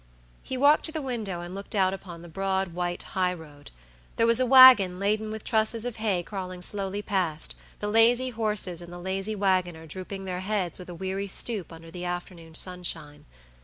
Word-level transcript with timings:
He 0.41 0.57
walked 0.57 0.83
to 0.85 0.91
the 0.91 0.99
window 0.99 1.41
and 1.41 1.53
looked 1.53 1.75
out 1.75 1.93
upon 1.93 2.23
the 2.23 2.27
broad, 2.27 2.73
white 2.73 3.03
high 3.13 3.35
road. 3.35 3.69
There 4.15 4.25
was 4.25 4.39
a 4.39 4.47
wagon 4.47 4.97
laden 4.99 5.29
with 5.29 5.43
trusses 5.43 5.85
of 5.85 5.97
hay 5.97 6.23
crawling 6.23 6.63
slowly 6.63 7.03
past, 7.03 7.53
the 7.77 7.87
lazy 7.87 8.31
horses 8.31 8.81
and 8.81 8.91
the 8.91 8.97
lazy 8.97 9.35
wagoner 9.35 9.85
drooping 9.85 10.25
their 10.25 10.39
heads 10.39 10.79
with 10.79 10.89
a 10.89 10.95
weary 10.95 11.27
stoop 11.27 11.71
under 11.71 11.91
the 11.91 12.03
afternoon's 12.05 12.57
sunshine. 12.57 13.25